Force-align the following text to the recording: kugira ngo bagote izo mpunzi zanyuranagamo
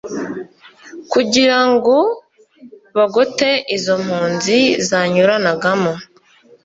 kugira 1.11 1.59
ngo 1.71 1.97
bagote 2.97 3.49
izo 3.75 3.95
mpunzi 4.03 4.59
zanyuranagamo 4.87 5.93